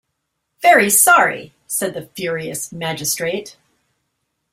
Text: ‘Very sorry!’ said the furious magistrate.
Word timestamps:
‘Very 0.63 0.89
sorry!’ 0.89 1.53
said 1.67 1.93
the 1.93 2.07
furious 2.15 2.71
magistrate. 2.71 3.55